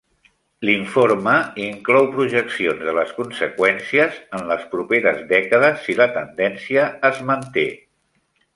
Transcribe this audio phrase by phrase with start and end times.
[0.67, 1.33] L'informe
[1.65, 7.67] inclou projeccions de les conseqüències en les properes dècades si la tendència es manté.